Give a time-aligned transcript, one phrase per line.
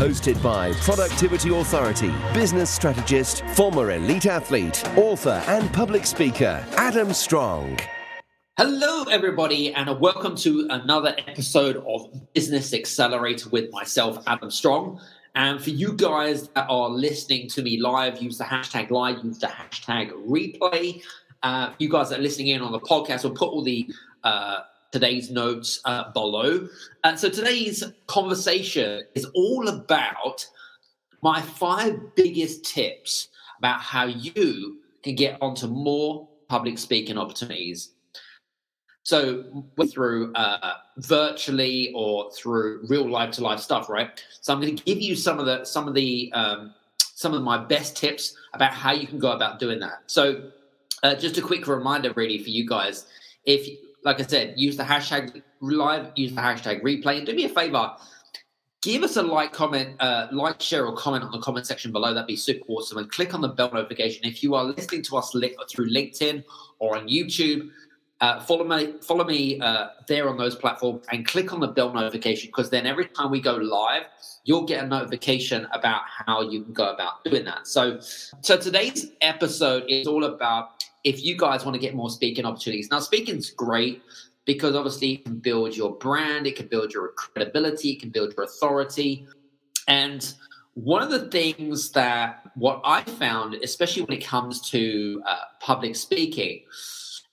[0.00, 7.78] Hosted by Productivity Authority, business strategist, former elite athlete, author, and public speaker, Adam Strong.
[8.56, 15.02] Hello, everybody, and welcome to another episode of Business Accelerator with myself, Adam Strong.
[15.34, 19.38] And for you guys that are listening to me live, use the hashtag live, use
[19.38, 21.02] the hashtag replay.
[21.42, 23.86] Uh, you guys that are listening in on the podcast, we'll put all the
[24.24, 24.60] uh,
[24.92, 26.68] today's notes uh, below.
[27.04, 30.46] Uh, so today's conversation is all about
[31.22, 37.92] my five biggest tips about how you can get onto more public speaking opportunities
[39.02, 39.44] so
[39.92, 44.22] through uh, virtually or through real life to life stuff, right?
[44.40, 47.42] So I'm going to give you some of the some of the um, some of
[47.42, 50.02] my best tips about how you can go about doing that.
[50.06, 50.50] So
[51.02, 53.06] uh, just a quick reminder, really, for you guys,
[53.44, 53.68] if
[54.04, 57.48] like I said, use the hashtag live, use the hashtag replay, and do me a
[57.48, 57.92] favor.
[58.82, 62.14] Give us a like, comment, uh, like, share, or comment on the comment section below.
[62.14, 62.96] That'd be super awesome.
[62.96, 66.44] And click on the bell notification if you are listening to us through LinkedIn
[66.78, 67.70] or on YouTube
[68.20, 71.92] uh, follow me, follow me uh, there on those platforms, and click on the bell
[71.92, 74.02] notification because then every time we go live,
[74.44, 77.66] you'll get a notification about how you can go about doing that.
[77.66, 82.44] So, so today's episode is all about if you guys want to get more speaking
[82.44, 82.90] opportunities.
[82.90, 84.02] Now, speaking's great
[84.44, 88.34] because obviously it can build your brand, it can build your credibility, it can build
[88.36, 89.26] your authority,
[89.88, 90.34] and
[90.74, 95.96] one of the things that what I found, especially when it comes to uh, public
[95.96, 96.62] speaking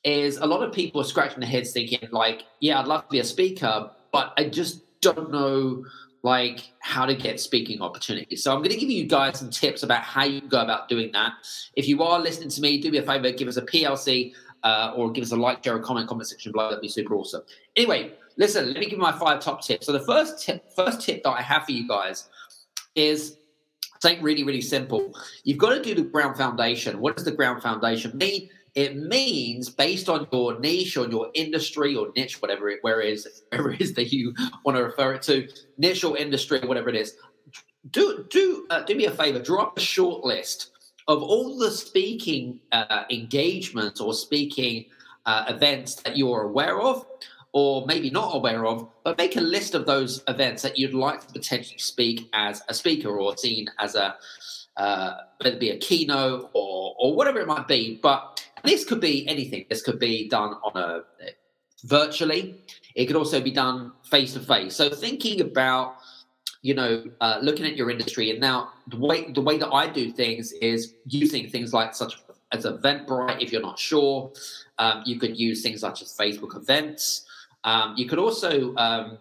[0.04, 3.10] is a lot of people are scratching their heads thinking like, yeah, I'd love to
[3.10, 5.86] be a speaker, but I just don't know
[6.24, 8.44] like how to get speaking opportunities.
[8.44, 11.12] So I'm going to give you guys some tips about how you go about doing
[11.14, 11.34] that.
[11.76, 14.34] If you are listening to me, do me a favor, give us a PLC
[14.64, 16.70] uh, or give us a like, share, or comment, comment section below.
[16.70, 17.44] That'd be super awesome.
[17.76, 19.86] Anyway, listen, let me give my five top tips.
[19.86, 22.30] So the first tip, first tip that I have for you guys
[22.96, 23.38] is
[24.00, 25.14] something really, really simple.
[25.44, 27.00] You've got to do the ground foundation.
[27.00, 28.50] What does the ground foundation mean?
[28.78, 33.12] It means based on your niche or your industry or niche, whatever it where it
[33.12, 35.50] is, wherever it is that you want to refer it to,
[35.80, 37.16] niche or industry, whatever it is.
[37.90, 39.40] Do do uh, do me a favor.
[39.40, 40.70] Draw up a short list
[41.08, 44.86] of all the speaking uh, engagements or speaking
[45.26, 47.04] uh, events that you're aware of,
[47.54, 51.26] or maybe not aware of, but make a list of those events that you'd like
[51.26, 54.18] to potentially speak as a speaker or seen as a
[54.76, 58.00] uh, whether it be a keynote or or whatever it might be.
[58.04, 59.66] But this could be anything.
[59.70, 61.02] This could be done on a
[61.84, 62.62] virtually.
[62.96, 64.76] It could also be done face to face.
[64.76, 65.98] So thinking about
[66.62, 69.88] you know uh, looking at your industry and now the way the way that I
[69.88, 72.18] do things is using things like such
[72.52, 73.42] as Eventbrite.
[73.42, 74.32] If you're not sure,
[74.78, 77.26] um, you could use things such as Facebook events.
[77.64, 79.18] Um, you could also um,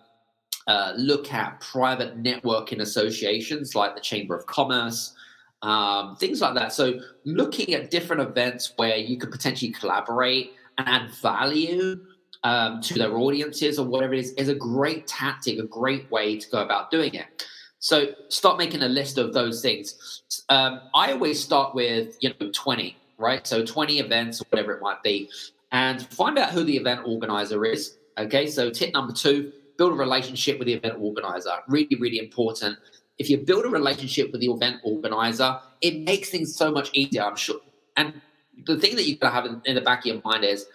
[0.67, 5.15] uh, look at private networking associations like the Chamber of Commerce,
[5.63, 6.73] um, things like that.
[6.73, 12.01] So, looking at different events where you could potentially collaborate and add value
[12.45, 16.39] um, to their audiences or whatever it is, is a great tactic, a great way
[16.39, 17.47] to go about doing it.
[17.79, 20.23] So, start making a list of those things.
[20.49, 23.47] Um, I always start with you know twenty, right?
[23.47, 25.31] So, twenty events or whatever it might be,
[25.73, 27.97] and find out who the event organizer is.
[28.19, 31.53] Okay, so tip number two: build a relationship with the event organizer.
[31.69, 32.79] Really, really important
[33.19, 37.23] if you build a relationship with the event organizer, it makes things so much easier.
[37.23, 37.61] I'm sure.
[37.97, 38.21] And
[38.67, 40.67] the thing that you've gotta have in, in the back of your mind is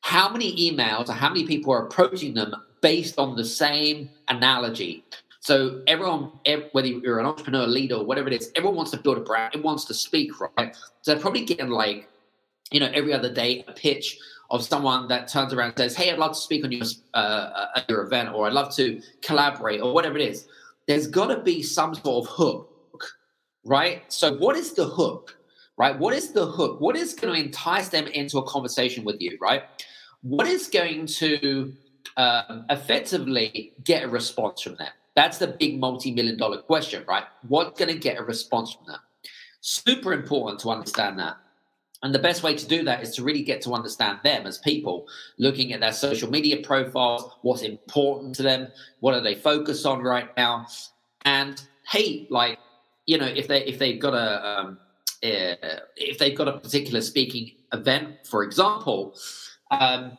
[0.00, 5.04] how many emails or how many people are approaching them based on the same analogy.
[5.40, 6.32] So everyone,
[6.72, 9.54] whether you're an entrepreneur, leader, or whatever it is, everyone wants to build a brand.
[9.54, 10.74] It wants to speak, right?
[11.02, 12.08] So they're probably getting like,
[12.70, 14.18] you know, every other day a pitch
[14.50, 16.84] of someone that turns around and says, "Hey, I'd love to speak on your
[17.14, 20.46] uh, your event, or I'd love to collaborate, or whatever it is."
[20.88, 23.04] There's got to be some sort of hook,
[23.62, 24.02] right?
[24.10, 25.38] So, what is the hook,
[25.76, 25.96] right?
[25.96, 26.80] What is the hook?
[26.80, 29.62] What is going to entice them into a conversation with you, right?
[30.22, 31.72] What is going to
[32.16, 34.88] um, effectively get a response from them?
[35.14, 37.24] That's the big multi million dollar question, right?
[37.46, 39.00] What's going to get a response from them?
[39.60, 41.36] Super important to understand that.
[42.02, 44.58] And the best way to do that is to really get to understand them as
[44.58, 48.68] people, looking at their social media profiles, what's important to them,
[49.00, 50.66] what are they focused on right now,
[51.24, 51.60] and
[51.90, 52.58] hey, like
[53.06, 54.78] you know, if they if they've got a um,
[55.24, 59.14] uh, if they've got a particular speaking event, for example,
[59.70, 60.16] um,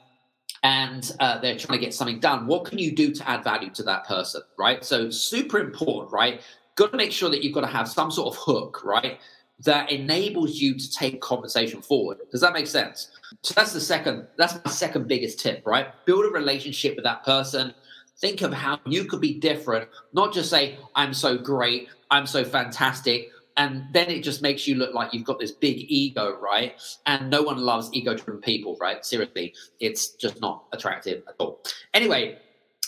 [0.64, 3.70] and uh, they're trying to get something done, what can you do to add value
[3.70, 4.84] to that person, right?
[4.84, 6.42] So super important, right?
[6.76, 9.20] Got to make sure that you've got to have some sort of hook, right?
[9.66, 12.20] That enables you to take conversation forward.
[12.32, 13.10] Does that make sense?
[13.44, 15.88] So that's the second, that's my second biggest tip, right?
[16.06, 17.74] Build a relationship with that person.
[18.20, 22.44] Think of how you could be different, not just say, I'm so great, I'm so
[22.44, 23.30] fantastic,
[23.60, 26.82] and then it just makes you look like you've got this big ego, right?
[27.06, 29.06] And no one loves ego driven people, right?
[29.06, 31.62] Seriously, it's just not attractive at all.
[31.94, 32.38] Anyway,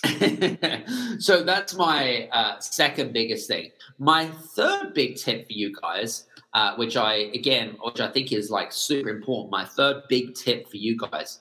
[1.19, 3.71] so that's my uh, second biggest thing.
[3.99, 8.49] My third big tip for you guys, uh, which I again, which I think is
[8.49, 9.51] like super important.
[9.51, 11.39] My third big tip for you guys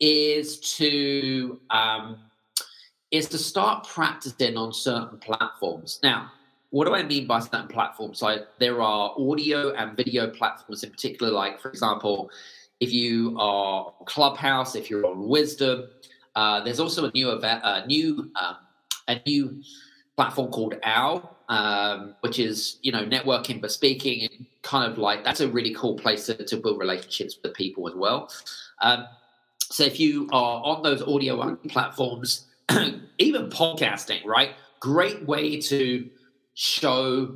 [0.00, 2.18] is to um,
[3.10, 6.00] is to start practicing on certain platforms.
[6.02, 6.30] Now,
[6.70, 8.22] what do I mean by certain platforms?
[8.22, 12.30] Like there are audio and video platforms in particular, like for example,
[12.80, 15.84] if you are Clubhouse, if you're on Wisdom,
[16.34, 18.56] uh, there's also a new event, a new um,
[19.08, 19.62] a new
[20.22, 25.40] platform called Owwll, um, which is you know networking but speaking kind of like that's
[25.40, 28.30] a really cool place to, to build relationships with people as well.
[28.80, 29.06] Um,
[29.60, 32.46] so if you are on those audio platforms,
[33.18, 34.50] even podcasting, right?
[34.80, 36.08] Great way to
[36.54, 37.34] show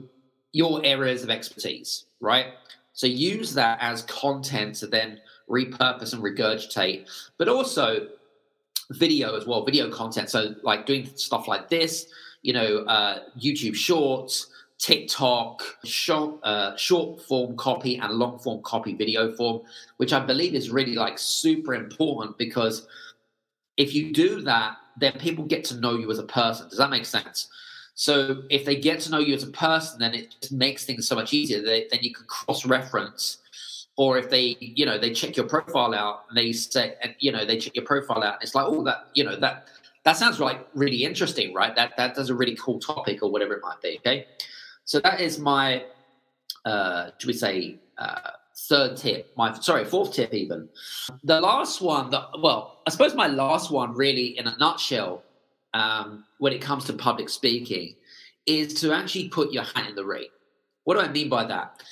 [0.52, 2.48] your areas of expertise, right?
[2.92, 7.08] So use that as content to then repurpose and regurgitate,
[7.38, 8.08] but also
[8.90, 10.30] video as well, video content.
[10.30, 12.06] So like doing stuff like this,
[12.46, 14.46] you know, uh, YouTube Shorts,
[14.78, 19.62] TikTok, short, uh, short form copy and long form copy video form,
[19.96, 22.86] which I believe is really like super important because
[23.76, 26.68] if you do that, then people get to know you as a person.
[26.68, 27.48] Does that make sense?
[27.94, 31.08] So if they get to know you as a person, then it just makes things
[31.08, 31.60] so much easier.
[31.60, 33.38] They, then you can cross reference.
[33.96, 37.44] Or if they, you know, they check your profile out and they say, you know,
[37.44, 39.68] they check your profile out, and it's like, oh, that, you know, that
[40.06, 41.74] that sounds like really interesting, right?
[41.74, 43.98] That that does a really cool topic or whatever it might be.
[43.98, 44.26] Okay,
[44.84, 45.84] so that is my,
[46.64, 48.30] uh, should we say, uh,
[48.68, 49.32] third tip?
[49.36, 50.68] My sorry, fourth tip even.
[51.24, 55.24] The last one that, well, I suppose my last one really, in a nutshell,
[55.74, 57.96] um, when it comes to public speaking
[58.46, 60.28] is to actually put your hat in the ring.
[60.84, 61.82] What do I mean by that?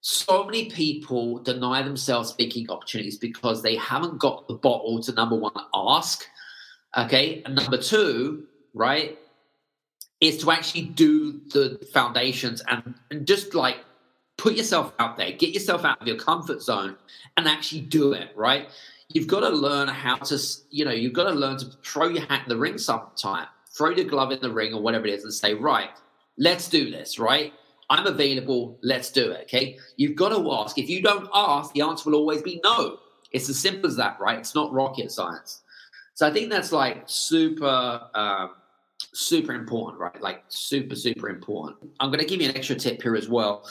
[0.00, 5.34] So many people deny themselves speaking opportunities because they haven't got the bottle to number
[5.34, 6.24] one, ask.
[6.96, 7.42] Okay.
[7.44, 8.44] And number two,
[8.74, 9.18] right,
[10.20, 13.78] is to actually do the foundations and, and just like
[14.36, 16.96] put yourself out there, get yourself out of your comfort zone
[17.36, 18.68] and actually do it, right?
[19.14, 20.38] you've got to learn how to,
[20.70, 23.46] you know, you've got to learn to throw your hat in the ring sometime,
[23.76, 25.90] throw your glove in the ring or whatever it is and say, right,
[26.38, 27.52] let's do this, right?
[27.90, 29.78] I'm available, let's do it, okay?
[29.96, 30.78] You've got to ask.
[30.78, 32.98] If you don't ask, the answer will always be no.
[33.32, 34.38] It's as simple as that, right?
[34.38, 35.61] It's not rocket science.
[36.22, 38.50] So I think that's like super, um,
[39.12, 40.22] super important, right?
[40.22, 41.78] Like super, super important.
[41.98, 43.68] I'm going to give you an extra tip here as well.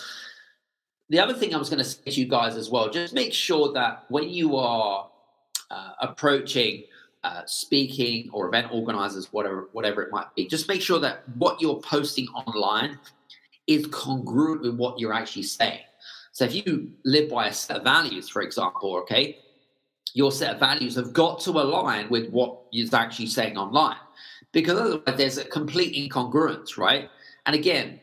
[1.07, 3.31] The other thing I was going to say to you guys as well, just make
[3.31, 5.09] sure that when you are
[5.69, 6.83] uh, approaching
[7.23, 11.61] uh, speaking or event organizers, whatever whatever it might be, just make sure that what
[11.61, 12.99] you're posting online
[13.65, 15.79] is congruent with what you're actually saying.
[16.33, 19.37] So if you live by a set of values, for example, okay,
[20.13, 23.97] your set of values have got to align with what you're actually saying online,
[24.51, 27.09] because otherwise there's a complete incongruence, right?
[27.45, 27.99] And again,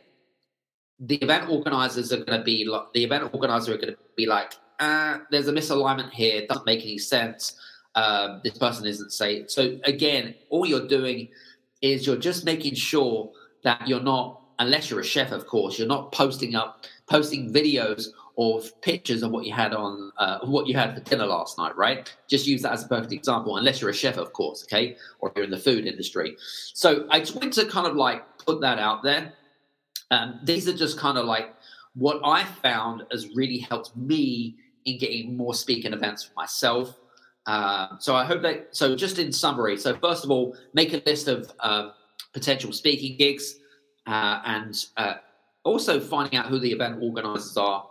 [1.00, 4.26] the event organizers are going to be like the event organizer are going to be
[4.26, 6.42] like, uh, there's a misalignment here.
[6.42, 7.56] It doesn't make any sense.
[7.94, 9.50] Um, this person isn't safe.
[9.50, 11.28] So again, all you're doing
[11.82, 13.30] is you're just making sure
[13.64, 18.08] that you're not, unless you're a chef, of course, you're not posting up, posting videos
[18.38, 21.76] or pictures of what you had on, uh, what you had for dinner last night,
[21.76, 22.14] right?
[22.28, 25.32] Just use that as a perfect example, unless you're a chef, of course, okay, or
[25.34, 26.36] you're in the food industry.
[26.72, 29.32] So I just want to kind of like put that out there.
[30.12, 31.52] Um, these are just kind of like
[31.94, 34.54] what I found has really helped me
[34.84, 36.96] in getting more speaking events for myself.
[37.44, 38.68] Uh, so I hope that.
[38.70, 41.90] So just in summary, so first of all, make a list of um,
[42.32, 43.56] potential speaking gigs,
[44.06, 45.14] uh, and uh,
[45.64, 47.87] also finding out who the event organizers are.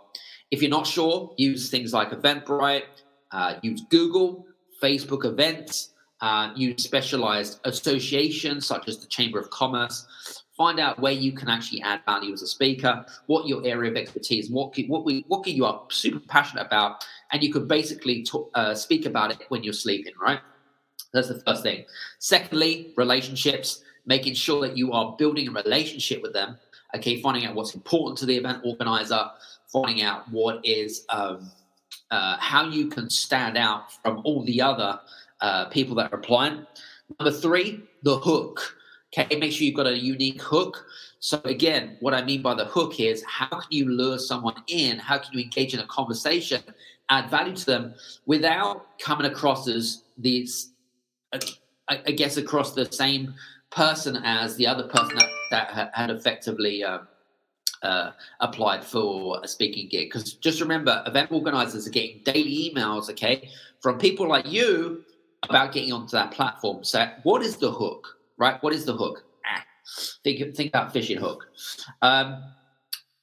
[0.50, 2.84] If you're not sure, use things like Eventbrite,
[3.32, 4.46] uh, use Google,
[4.82, 5.90] Facebook events,
[6.20, 10.06] uh, use specialized associations such as the Chamber of Commerce
[10.58, 13.96] find out where you can actually add value as a speaker, what your area of
[13.96, 18.50] expertise, what what we what you are super passionate about, and you could basically talk,
[18.54, 20.12] uh, speak about it when you're sleeping.
[20.20, 20.40] Right,
[21.14, 21.84] that's the first thing.
[22.18, 26.58] Secondly, relationships, making sure that you are building a relationship with them.
[26.96, 29.30] Okay, finding out what's important to the event organizer,
[29.72, 31.50] finding out what is um,
[32.10, 35.00] uh, how you can stand out from all the other
[35.40, 36.66] uh, people that are applying.
[37.18, 38.76] Number three, the hook.
[39.12, 40.84] Okay, make sure you've got a unique hook.
[41.20, 44.98] So again, what I mean by the hook is how can you lure someone in?
[44.98, 46.62] How can you engage in a conversation,
[47.08, 47.94] add value to them
[48.26, 50.72] without coming across as these,
[51.88, 53.34] I guess, across the same
[53.70, 56.98] person as the other person that, that had effectively uh,
[57.82, 60.08] uh, applied for a speaking gig.
[60.08, 65.04] Because just remember, event organizers are getting daily emails, okay, from people like you
[65.44, 66.84] about getting onto that platform.
[66.84, 68.62] So, what is the hook, right?
[68.62, 69.24] What is the hook?
[69.46, 69.64] Ah,
[70.24, 71.46] think think about fishing hook.
[72.02, 72.42] Um,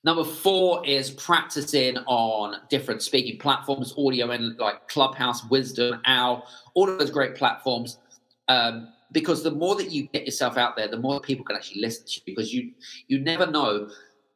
[0.03, 6.43] number four is practicing on different speaking platforms, audio and like Clubhouse, Wisdom, Owwll,
[6.73, 7.99] all of those great platforms.
[8.47, 11.81] Um, because the more that you get yourself out there, the more people can actually
[11.81, 12.21] listen to you.
[12.25, 12.71] Because you
[13.07, 13.89] you never know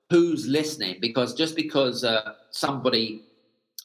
[0.09, 0.97] who's listening.
[0.99, 3.23] Because just because uh, somebody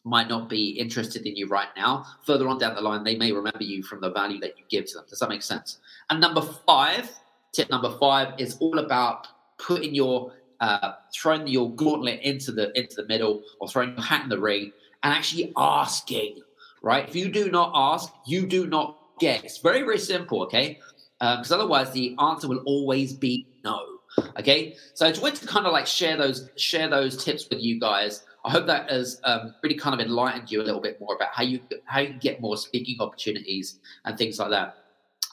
[0.04, 3.32] might not be interested in you right now, further on down the line, they may
[3.32, 5.04] remember you from the value that you give to them.
[5.08, 5.78] Does that make sense?
[6.10, 7.10] And number five,
[7.52, 9.28] tip number five is all about
[9.58, 14.22] putting your uh, throwing your gauntlet into the into the middle or throwing your hat
[14.22, 16.40] in the ring and actually asking.
[16.82, 17.08] Right?
[17.08, 19.42] If you do not ask, you do not get.
[19.42, 20.78] It's very, very simple, okay?
[21.18, 23.93] Because um, otherwise, the answer will always be no.
[24.38, 27.60] Okay, so I just wanted to kind of like share those share those tips with
[27.60, 28.24] you guys.
[28.44, 31.28] I hope that has um, really kind of enlightened you a little bit more about
[31.32, 34.76] how you how you get more speaking opportunities and things like that.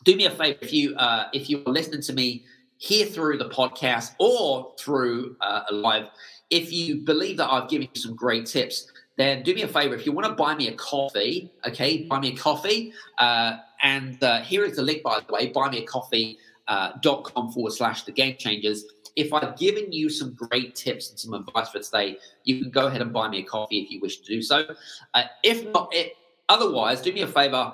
[0.03, 2.45] Do me a favor if you uh, if you're listening to me
[2.77, 6.07] here through the podcast or through uh, a live,
[6.49, 9.93] if you believe that I've given you some great tips, then do me a favor.
[9.93, 12.93] If you want to buy me a coffee, okay, buy me a coffee.
[13.19, 16.37] Uh, and uh, here is the link, by the way, buymeacoffee.com
[16.67, 18.85] uh, forward slash the game changers.
[19.15, 22.87] If I've given you some great tips and some advice for today, you can go
[22.87, 24.65] ahead and buy me a coffee if you wish to do so.
[25.13, 26.15] Uh, if not, it,
[26.47, 27.73] otherwise, do me a favor,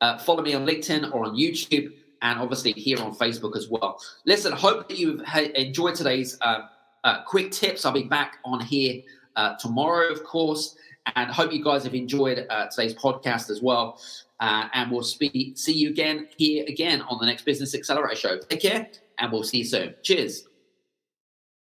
[0.00, 3.98] uh, follow me on LinkedIn or on YouTube, and obviously here on Facebook as well.
[4.26, 5.22] Listen, hope that you've
[5.54, 6.68] enjoyed today's um,
[7.04, 7.84] uh, quick tips.
[7.84, 9.02] I'll be back on here
[9.36, 10.76] uh, tomorrow, of course.
[11.16, 14.00] And hope you guys have enjoyed uh, today's podcast as well.
[14.44, 18.38] Uh, and we'll speak, see you again here again on the next Business Accelerator Show.
[18.40, 19.94] Take care, and we'll see you soon.
[20.02, 20.48] Cheers.